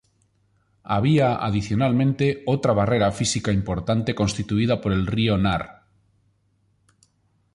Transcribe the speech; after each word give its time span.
Había 0.81 1.35
adicionalmente 1.45 2.41
otra 2.47 2.73
barrera 2.73 3.11
física 3.11 3.51
importante 3.51 4.15
constituida 4.15 4.81
por 4.81 4.93
el 4.93 5.05
río 5.05 5.37
Nar. 5.37 5.83